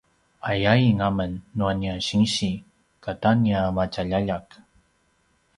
[0.49, 2.51] ayain amen nua nia sinsi
[3.03, 4.45] kata nia matjaljaljak